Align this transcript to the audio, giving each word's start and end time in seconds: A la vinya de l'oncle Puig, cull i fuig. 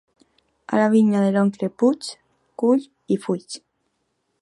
A 0.73 0.79
la 0.79 0.85
vinya 0.93 1.21
de 1.25 1.29
l'oncle 1.35 1.71
Puig, 1.83 2.09
cull 2.63 2.89
i 3.17 3.23
fuig. 3.27 3.63